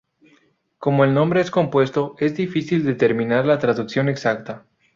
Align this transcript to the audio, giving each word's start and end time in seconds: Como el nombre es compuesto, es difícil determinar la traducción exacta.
Como 0.79 1.03
el 1.05 1.13
nombre 1.13 1.41
es 1.41 1.51
compuesto, 1.51 2.15
es 2.17 2.35
difícil 2.35 2.83
determinar 2.83 3.45
la 3.45 3.59
traducción 3.59 4.09
exacta. 4.09 4.65